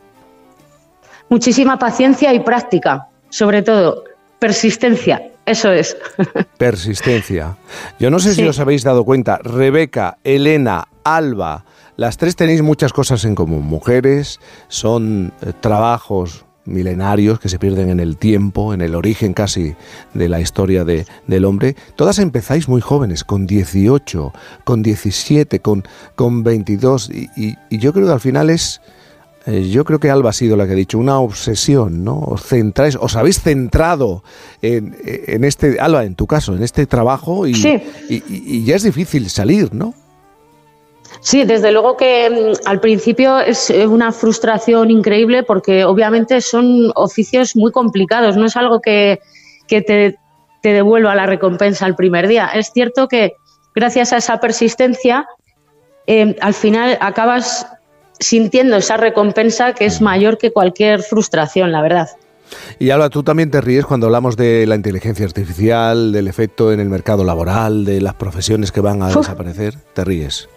Muchísima 1.27 1.79
paciencia 1.79 2.31
y 2.35 2.41
práctica, 2.41 3.07
sobre 3.29 3.63
todo. 3.63 4.10
Persistencia, 4.41 5.21
eso 5.45 5.71
es. 5.71 5.95
Persistencia. 6.57 7.57
Yo 7.99 8.09
no 8.09 8.17
sé 8.17 8.33
si 8.33 8.43
os 8.43 8.57
habéis 8.57 8.83
dado 8.83 9.05
cuenta, 9.05 9.37
Rebeca, 9.37 10.17
Elena, 10.23 10.87
Alba, 11.03 11.63
las 11.95 12.17
tres 12.17 12.35
tenéis 12.35 12.63
muchas 12.63 12.91
cosas 12.91 13.23
en 13.25 13.35
común. 13.35 13.67
Mujeres, 13.67 14.39
son 14.67 15.31
eh, 15.43 15.53
trabajos 15.61 16.45
milenarios 16.65 17.39
que 17.39 17.49
se 17.49 17.59
pierden 17.59 17.91
en 17.91 17.99
el 17.99 18.17
tiempo, 18.17 18.73
en 18.73 18.81
el 18.81 18.95
origen 18.95 19.35
casi 19.35 19.75
de 20.15 20.27
la 20.27 20.41
historia 20.41 20.85
de, 20.85 21.05
del 21.27 21.45
hombre. 21.45 21.75
Todas 21.95 22.17
empezáis 22.17 22.67
muy 22.67 22.81
jóvenes, 22.81 23.23
con 23.23 23.45
18, 23.45 24.33
con 24.63 24.81
17, 24.81 25.59
con, 25.59 25.83
con 26.15 26.41
22, 26.41 27.11
y 27.13 27.55
yo 27.69 27.93
creo 27.93 28.07
que 28.07 28.13
al 28.13 28.19
final 28.19 28.49
es 28.49 28.81
eh, 29.47 29.69
yo 29.69 29.83
creo 29.85 29.99
que 29.99 30.11
Alba 30.11 30.29
ha 30.29 30.33
sido 30.33 30.55
la 30.55 30.67
que 30.67 30.73
ha 30.73 30.75
dicho, 30.75 30.99
una 30.99 31.19
obsesión, 31.19 32.03
¿no? 32.03 32.19
Os 32.19 32.43
centráis, 32.43 32.95
os 32.95 33.15
habéis 33.15 33.41
centrado 33.41 34.23
en, 34.61 35.43
este, 35.43 35.79
Alba, 35.79 36.03
en 36.03 36.15
tu 36.15 36.27
caso, 36.27 36.55
en 36.55 36.61
este 36.61 36.85
trabajo 36.85 37.47
y, 37.47 37.53
y, 38.07 38.63
ya 38.63 38.75
es 38.75 38.83
difícil 38.83 39.29
salir, 39.29 39.73
¿no? 39.73 39.95
Sí, 41.19 41.43
desde 41.43 41.71
luego 41.71 41.97
que 41.97 42.29
mm, 42.29 42.67
al 42.67 42.79
principio 42.79 43.39
es 43.39 43.69
eh, 43.69 43.87
una 43.87 44.11
frustración 44.11 44.91
increíble 44.91 45.43
porque 45.43 45.85
obviamente 45.85 46.39
son 46.41 46.91
oficios 46.95 47.55
muy 47.55 47.71
complicados, 47.71 48.37
no 48.37 48.45
es 48.45 48.55
algo 48.55 48.79
que, 48.79 49.19
te, 49.67 50.17
devuelva 50.63 51.15
la 51.15 51.25
recompensa 51.25 51.85
al 51.85 51.95
primer 51.95 52.27
día. 52.27 52.47
Es 52.53 52.71
cierto 52.71 53.07
que 53.07 53.33
gracias 53.73 54.13
a 54.13 54.17
esa 54.17 54.39
persistencia, 54.39 55.25
eh, 56.05 56.35
al 56.41 56.53
final 56.53 56.97
acabas 57.01 57.65
sintiendo 58.21 58.77
esa 58.77 58.97
recompensa 58.97 59.73
que 59.73 59.85
es 59.85 60.01
mayor 60.01 60.37
que 60.37 60.51
cualquier 60.51 61.01
frustración, 61.01 61.71
la 61.71 61.81
verdad. 61.81 62.09
Y 62.79 62.89
ahora 62.89 63.09
tú 63.09 63.23
también 63.23 63.51
te 63.51 63.61
ríes 63.61 63.85
cuando 63.85 64.07
hablamos 64.07 64.37
de 64.37 64.65
la 64.67 64.75
inteligencia 64.75 65.25
artificial, 65.25 66.11
del 66.11 66.27
efecto 66.27 66.71
en 66.71 66.79
el 66.79 66.89
mercado 66.89 67.23
laboral, 67.23 67.85
de 67.85 68.01
las 68.01 68.13
profesiones 68.15 68.71
que 68.71 68.81
van 68.81 69.01
a 69.03 69.09
desaparecer. 69.09 69.75
¿Te 69.93 70.03
ríes? 70.03 70.49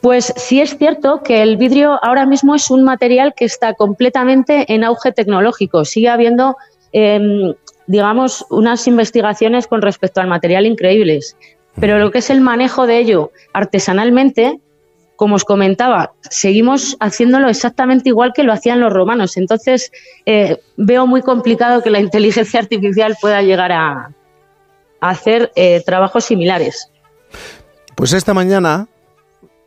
Pues 0.00 0.32
sí 0.36 0.60
es 0.60 0.76
cierto 0.76 1.22
que 1.22 1.42
el 1.42 1.56
vidrio 1.56 1.98
ahora 2.02 2.26
mismo 2.26 2.54
es 2.54 2.70
un 2.70 2.84
material 2.84 3.34
que 3.34 3.44
está 3.44 3.74
completamente 3.74 4.72
en 4.72 4.84
auge 4.84 5.12
tecnológico. 5.12 5.84
Sigue 5.84 6.08
habiendo, 6.08 6.56
em, 6.92 7.54
digamos, 7.86 8.44
unas 8.50 8.86
investigaciones 8.86 9.66
con 9.66 9.82
respecto 9.82 10.20
al 10.20 10.28
material 10.28 10.66
increíbles. 10.66 11.36
Pero 11.80 11.98
lo 11.98 12.10
que 12.10 12.18
es 12.18 12.30
el 12.30 12.40
manejo 12.40 12.86
de 12.86 12.98
ello 12.98 13.32
artesanalmente 13.52 14.60
como 15.16 15.34
os 15.34 15.44
comentaba, 15.44 16.12
seguimos 16.30 16.96
haciéndolo 17.00 17.48
exactamente 17.48 18.10
igual 18.10 18.32
que 18.34 18.44
lo 18.44 18.52
hacían 18.52 18.80
los 18.80 18.92
romanos. 18.92 19.36
Entonces, 19.36 19.90
eh, 20.26 20.58
veo 20.76 21.06
muy 21.06 21.22
complicado 21.22 21.82
que 21.82 21.90
la 21.90 22.00
inteligencia 22.00 22.60
artificial 22.60 23.16
pueda 23.20 23.42
llegar 23.42 23.72
a, 23.72 24.10
hacer 25.00 25.52
eh, 25.56 25.82
trabajos 25.84 26.24
similares. 26.24 26.90
Pues 27.94 28.12
esta 28.12 28.34
mañana, 28.34 28.88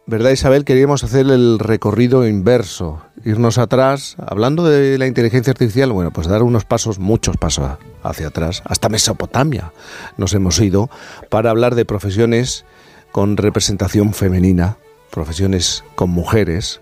¿verdad 0.06 0.32
Isabel? 0.32 0.66
Queríamos 0.66 1.04
hacer 1.04 1.28
el 1.28 1.60
recorrido 1.60 2.28
inverso, 2.28 3.02
irnos 3.24 3.58
atrás, 3.58 4.16
hablando 4.26 4.64
de 4.64 4.98
la 4.98 5.08
inteligencia 5.08 5.52
artificial, 5.52 5.92
bueno, 5.92 6.12
pues 6.12 6.28
dar 6.28 6.44
unos 6.44 6.66
pasos, 6.66 7.00
muchos 7.00 7.38
pasos 7.38 7.78
hacia 8.04 8.28
atrás, 8.28 8.64
hasta 8.66 8.90
Mesopotamia 8.90 9.72
nos 10.18 10.34
hemos 10.34 10.60
ido, 10.60 10.90
para 11.30 11.52
hablar 11.52 11.76
de 11.76 11.86
profesiones 11.86 12.66
con 13.12 13.38
representación 13.38 14.14
femenina 14.14 14.78
profesiones 15.10 15.84
con 15.96 16.10
mujeres 16.10 16.82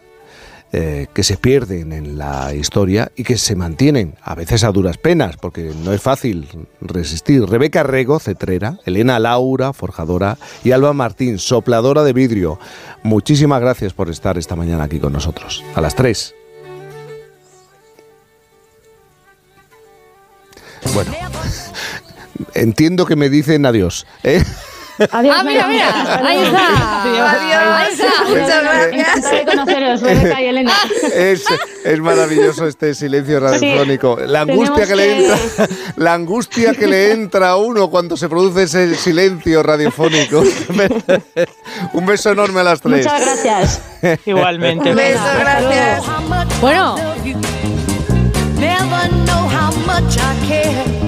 eh, 0.74 1.07
que 1.13 1.24
se 1.24 1.38
pierden 1.38 1.93
en 1.93 2.17
la 2.17 2.53
historia 2.53 3.10
y 3.15 3.24
que 3.24 3.38
se 3.38 3.55
mantienen, 3.55 4.15
a 4.22 4.36
veces 4.36 4.65
a 4.65 4.72
duras 4.74 4.98
penas, 4.98 5.38
porque 5.38 5.72
no 5.84 5.93
es 5.93 6.01
fácil 6.01 6.67
resistir. 6.81 7.46
Rebeca 7.46 7.84
Rego, 7.84 8.19
cetrera, 8.19 8.77
Elena 8.86 9.17
Laura, 9.17 9.72
forjadora, 9.72 10.38
y 10.65 10.72
Alba 10.72 10.91
Martín, 10.91 11.39
sopladora 11.39 12.03
de 12.03 12.12
vidrio. 12.12 12.60
Muchísimas 13.01 13.62
gracias 13.62 13.93
por 13.93 14.10
estar 14.10 14.38
esta 14.38 14.57
mañana 14.57 14.84
aquí 14.84 15.00
con 15.00 15.13
nosotros. 15.13 15.63
A 15.74 15.79
las 15.79 15.96
tres. 15.96 16.36
Bueno, 20.93 21.13
entiendo 22.55 23.05
que 23.05 23.15
me 23.15 23.29
dicen 23.29 23.65
adiós. 23.65 24.05
¿eh? 24.24 24.43
Adiós, 25.12 25.36
ah, 25.38 25.44
mira, 25.44 25.68
mira. 25.68 26.27
Ahí 26.27 26.44
está. 26.44 27.04
Adiós. 27.04 27.75
Ahí 27.75 27.94
está. 27.94 28.24
Muchas 28.27 28.63
gracias. 28.63 29.32
de 29.32 29.46
conoceros, 29.46 30.01
Rebeca 30.01 30.42
y 30.42 30.46
Elena. 30.46 30.74
Es, 31.13 31.46
es 31.84 32.00
maravilloso 32.00 32.68
este 32.68 32.94
silencio 32.94 33.39
radiofónico. 33.39 34.18
La 34.25 34.42
angustia 34.42 34.88
que, 34.88 34.96
le 34.96 35.18
entra, 35.18 35.38
la 35.96 36.13
angustia 36.13 36.74
que 36.74 36.88
le 36.88 37.12
entra 37.12 37.50
a 37.50 37.58
uno 37.58 37.89
cuando 37.89 38.18
se 38.18 38.27
produce 38.27 38.63
ese 38.63 38.96
silencio 38.96 39.63
radiofónico. 39.63 40.44
Un 41.94 42.06
beso 42.06 42.32
enorme 42.32 42.62
a 42.62 42.63
las 42.63 42.82
tres. 42.82 43.06
Muchas 43.06 43.22
gracias. 43.22 43.82
Igualmente. 44.25 44.89
Un 44.89 44.96
beso, 44.96 45.22
gracias. 45.39 46.04
Bueno. 46.62 46.96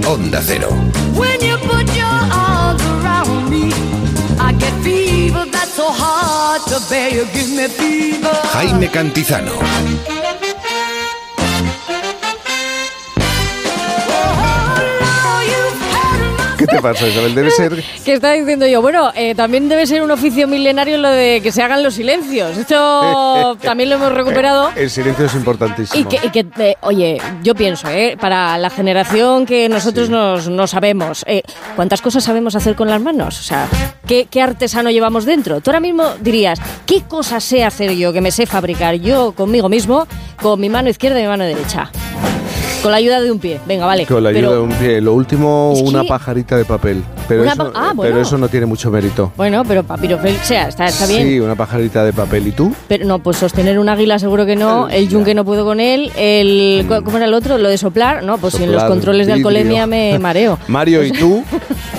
Onda 0.05 0.41
Cero. 0.43 0.69
Jaime 8.53 8.89
Cantizano. 8.89 10.18
Te 16.69 16.81
pasa, 16.81 17.07
Isabel? 17.07 17.35
Debe 17.35 17.51
ser... 17.51 17.83
Que 18.03 18.13
estaba 18.13 18.33
diciendo 18.33 18.67
yo, 18.67 18.81
bueno, 18.81 19.11
eh, 19.15 19.35
también 19.35 19.69
debe 19.69 19.85
ser 19.85 20.01
un 20.01 20.11
oficio 20.11 20.47
milenario 20.47 20.97
lo 20.97 21.09
de 21.09 21.41
que 21.41 21.51
se 21.51 21.61
hagan 21.61 21.83
los 21.83 21.95
silencios. 21.95 22.57
Esto 22.57 23.57
también 23.61 23.89
lo 23.89 23.95
hemos 23.95 24.13
recuperado. 24.13 24.69
El 24.75 24.89
silencio 24.89 25.25
es 25.25 25.35
importantísimo. 25.35 25.99
Y 25.99 26.05
que, 26.05 26.25
y 26.25 26.29
que, 26.29 26.45
eh, 26.63 26.75
oye, 26.81 27.21
yo 27.43 27.55
pienso, 27.55 27.87
eh, 27.89 28.17
para 28.19 28.57
la 28.57 28.69
generación 28.69 29.45
que 29.45 29.69
nosotros 29.69 30.09
nos, 30.09 30.49
no 30.49 30.67
sabemos, 30.67 31.23
eh, 31.27 31.43
¿cuántas 31.75 32.01
cosas 32.01 32.23
sabemos 32.23 32.55
hacer 32.55 32.75
con 32.75 32.89
las 32.89 33.01
manos? 33.01 33.39
O 33.39 33.43
sea, 33.43 33.67
¿qué, 34.07 34.27
¿qué 34.29 34.41
artesano 34.41 34.91
llevamos 34.91 35.25
dentro? 35.25 35.61
Tú 35.61 35.71
ahora 35.71 35.79
mismo 35.79 36.13
dirías, 36.21 36.59
¿qué 36.85 37.01
cosas 37.01 37.43
sé 37.43 37.63
hacer 37.63 37.95
yo, 37.95 38.13
que 38.13 38.21
me 38.21 38.31
sé 38.31 38.45
fabricar 38.45 38.95
yo 38.95 39.33
conmigo 39.33 39.69
mismo, 39.69 40.07
con 40.41 40.59
mi 40.59 40.69
mano 40.69 40.89
izquierda 40.89 41.19
y 41.19 41.23
mi 41.23 41.27
mano 41.27 41.43
derecha? 41.43 41.91
Con 42.81 42.91
la 42.91 42.97
ayuda 42.97 43.19
de 43.19 43.29
un 43.29 43.39
pie. 43.39 43.59
Venga, 43.67 43.85
vale. 43.85 44.05
Con 44.05 44.23
la 44.23 44.29
ayuda 44.29 44.41
Pero- 44.41 44.53
de 44.53 44.59
un 44.61 44.71
pie. 44.73 45.01
Lo 45.01 45.13
último, 45.13 45.73
una 45.73 46.03
pajarita 46.05 46.55
de 46.55 46.63
papel. 46.63 47.03
Pero, 47.27 47.41
Una 47.43 47.51
eso, 47.51 47.71
pa- 47.71 47.79
ah, 47.89 47.91
bueno. 47.93 48.09
pero 48.13 48.21
eso 48.21 48.37
no 48.37 48.47
tiene 48.47 48.65
mucho 48.65 48.89
mérito. 48.89 49.31
Bueno, 49.35 49.63
pero 49.67 49.83
papirofel, 49.83 50.35
o 50.41 50.45
sea, 50.45 50.69
está, 50.69 50.85
está 50.85 51.05
bien. 51.05 51.27
Sí, 51.27 51.39
una 51.41 51.55
pajarita 51.55 52.05
de 52.05 52.13
papel. 52.13 52.47
¿Y 52.47 52.51
tú? 52.51 52.73
Pero 52.87 53.05
no, 53.05 53.19
pues 53.19 53.37
sostener 53.37 53.77
un 53.79 53.89
águila 53.89 54.17
seguro 54.17 54.45
que 54.45 54.55
no. 54.55 54.87
El 54.87 55.09
yunque 55.09 55.35
no 55.35 55.43
puedo 55.43 55.65
con 55.65 55.79
él. 55.81 56.11
El, 56.15 56.85
¿cu- 56.87 57.03
¿Cómo 57.03 57.17
era 57.17 57.25
el 57.25 57.33
otro? 57.33 57.57
Lo 57.57 57.67
de 57.69 57.77
soplar. 57.77 58.23
No, 58.23 58.37
pues 58.37 58.53
si 58.55 58.63
en 58.63 58.71
los 58.71 58.81
Soplar, 58.81 58.89
controles 58.97 59.27
de 59.27 59.33
alcoholemia 59.33 59.85
me 59.85 60.17
mareo. 60.17 60.57
Mario, 60.67 61.03
¿y 61.03 61.11
tú? 61.11 61.43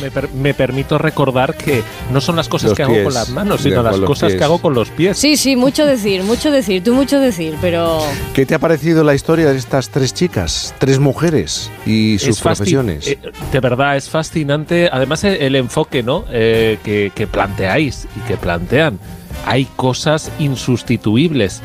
Me, 0.00 0.10
per- 0.10 0.30
me 0.30 0.54
permito 0.54 0.98
recordar 0.98 1.54
que 1.56 1.82
no 2.12 2.20
son 2.20 2.36
las 2.36 2.48
cosas 2.48 2.70
Los 2.70 2.76
que 2.76 2.82
hago 2.82 3.04
con 3.04 3.14
las 3.14 3.28
manos, 3.30 3.60
sino 3.60 3.82
las 3.82 3.96
cosas 4.00 4.28
pies. 4.30 4.38
que 4.38 4.44
hago 4.44 4.58
con 4.58 4.74
los 4.74 4.88
pies. 4.90 5.18
Sí, 5.18 5.36
sí, 5.36 5.56
mucho 5.56 5.86
decir, 5.86 6.22
mucho 6.22 6.50
decir, 6.50 6.82
tú 6.84 6.94
mucho 6.94 7.20
decir, 7.20 7.54
pero... 7.60 8.00
¿Qué 8.34 8.46
te 8.46 8.54
ha 8.54 8.58
parecido 8.58 9.04
la 9.04 9.14
historia 9.14 9.50
de 9.50 9.56
estas 9.58 9.90
tres 9.90 10.14
chicas, 10.14 10.74
tres 10.78 10.98
mujeres 10.98 11.70
y 11.86 12.18
sus 12.18 12.36
Es 12.36 12.40
profesiones? 12.40 13.08
eh, 13.08 13.18
de 13.52 13.60
verdad, 13.60 13.96
es 13.96 14.08
fascinante. 14.08 14.88
Además, 14.92 15.24
el, 15.24 15.34
el 15.42 15.56
enfoque 15.56 16.02
¿no? 16.02 16.24
Eh, 16.30 16.78
que, 16.84 17.12
que 17.14 17.26
planteáis 17.26 18.06
y 18.16 18.20
que 18.28 18.36
plantean. 18.36 18.98
Hay 19.46 19.66
cosas 19.76 20.30
insustituibles. 20.38 21.60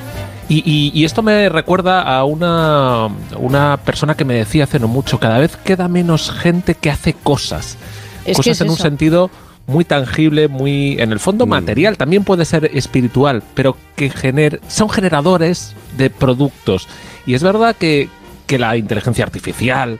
Y, 0.48 0.58
y- 0.70 0.92
y 0.94 1.06
esto 1.06 1.24
me 1.24 1.50
recuerda 1.50 2.02
a 2.04 2.24
una, 2.24 3.08
una 3.38 3.78
persona 3.78 4.16
que 4.16 4.26
me 4.26 4.36
decía 4.36 4.66
hace 4.66 4.80
no 4.80 4.88
mucho, 4.88 5.20
cada 5.20 5.40
vez 5.40 5.58
queda 5.58 5.88
menos 5.88 6.30
gente 6.32 6.76
que 6.76 6.92
hace 6.92 7.14
cosas. 7.14 7.78
Es 8.26 8.38
cosas 8.38 8.52
es 8.52 8.62
en 8.62 8.70
un 8.70 8.78
sentido 8.78 9.32
muy 9.68 9.86
tangible, 9.86 10.48
muy 10.48 10.98
en 11.00 11.12
el 11.12 11.20
fondo 11.20 11.48
Mm. 11.48 11.50
material, 11.50 11.98
también 11.98 12.24
puede 12.24 12.46
ser 12.46 12.70
espiritual, 12.76 13.42
pero 13.56 13.76
que 13.96 14.12
gener, 14.12 14.62
son 14.68 14.90
generadores 14.90 15.76
de 15.98 16.12
productos. 16.12 16.88
Y 17.26 17.34
es 17.34 17.42
verdad 17.42 17.76
que, 17.76 18.08
que 18.46 18.60
la 18.60 18.78
inteligencia 18.78 19.26
artificial, 19.26 20.00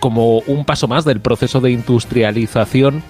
como 0.00 0.38
un 0.40 0.64
paso 0.64 0.88
más 0.88 1.04
del 1.04 1.20
proceso 1.20 1.60
de 1.60 1.70
industrialización, 1.70 3.04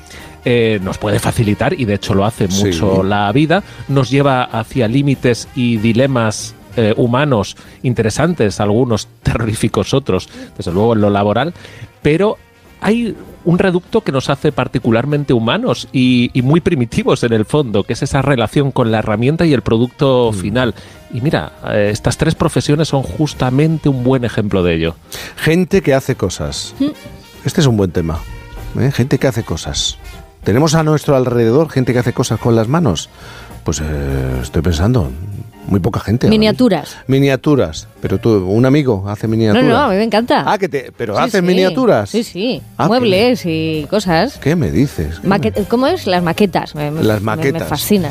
eh, 0.45 0.79
nos 0.83 0.99
puede 0.99 1.19
facilitar, 1.19 1.73
y 1.73 1.87
de 1.87 1.95
hecho 1.95 2.13
lo 2.15 2.27
hace 2.27 2.49
Sí. 2.51 2.65
mucho 2.67 3.03
la 3.03 3.33
vida, 3.33 3.63
nos 3.89 4.11
lleva 4.11 4.43
hacia 4.45 4.87
límites 4.89 5.49
y 5.57 5.79
dilemas 5.79 6.55
eh, 6.77 6.95
humanos 6.97 7.57
interesantes, 7.83 8.61
algunos 8.61 9.09
terroríficos, 9.23 9.95
otros, 9.95 10.29
desde 10.57 10.73
luego 10.73 10.95
en 10.95 11.01
lo 11.01 11.11
laboral, 11.11 11.55
pero 12.03 12.39
hay 12.81 13.17
un 13.45 13.59
reducto 13.59 14.03
que 14.03 14.13
nos 14.13 14.29
hace 14.29 14.53
particularmente 14.53 15.33
humanos 15.33 15.89
y, 15.93 16.31
y 16.35 16.43
muy 16.43 16.61
primitivos 16.61 17.23
en 17.25 17.33
el 17.33 17.45
fondo, 17.45 17.85
que 17.85 17.95
es 17.95 18.03
esa 18.03 18.21
relación 18.21 18.71
con 18.71 18.91
la 18.91 18.99
herramienta 18.99 19.47
y 19.47 19.53
el 19.53 19.63
producto 19.63 20.33
final. 20.33 20.75
Y 21.13 21.21
mira, 21.21 21.53
eh, 21.71 21.91
estas 21.93 22.17
tres 22.19 22.35
profesiones 22.35 22.89
son 22.89 23.03
justamente 23.03 23.89
un 23.89 24.05
buen 24.05 24.25
ejemplo 24.25 24.63
de 24.63 24.75
ello. 24.75 24.97
Gente 25.37 25.81
que 25.81 25.95
hace 25.95 26.17
cosas. 26.17 26.75
Este 27.45 27.61
es 27.61 27.67
un 27.67 27.77
buen 27.77 27.93
tema. 27.93 28.21
¿eh? 28.81 28.91
Gente 28.93 29.19
que 29.19 29.29
hace 29.29 29.45
cosas. 29.45 29.99
¿Tenemos 30.43 30.75
a 30.75 30.83
nuestro 30.83 31.17
alrededor 31.17 31.71
gente 31.71 31.93
que 31.93 32.01
hace 32.01 32.13
cosas 32.13 32.39
con 32.39 32.57
las 32.57 32.69
manos? 32.69 33.09
Pues 33.65 33.81
eh, 33.81 34.39
estoy 34.43 34.63
pensando, 34.63 35.11
muy 35.69 35.81
poca 35.81 36.01
gente. 36.01 36.29
Miniaturas. 36.29 36.97
Miniaturas. 37.07 37.89
Pero 38.01 38.19
tú, 38.19 38.47
un 38.47 38.65
amigo 38.67 39.05
hace 39.09 39.27
No, 39.27 39.33
miniaturas. 39.33 39.65
no, 39.65 39.77
a 39.77 39.89
mí 39.89 39.97
me 39.97 40.05
encanta. 40.05 40.45
Ah, 40.47 40.59
que 40.59 40.69
te, 40.69 40.93
pero 40.97 41.17
Sí, 41.17 41.23
haces 41.23 41.41
sí. 41.41 41.47
miniaturas. 41.47 42.11
Sí, 42.11 42.23
sí. 42.25 42.63
Ah, 42.77 42.87
Muebles 42.89 43.43
y 43.47 43.87
cosas. 43.91 44.39
¿Qué 44.39 44.55
me 44.57 44.71
dices? 44.71 45.21
¿Qué 45.41 45.65
¿Cómo 45.69 45.87
es? 45.87 46.07
Las 46.07 46.23
maquetas. 46.23 46.75
Me, 46.75 46.91
Las 46.91 47.21
me- 47.21 47.27
maquetas. 47.27 47.63
Me, 47.63 47.69
fascina. 47.69 48.05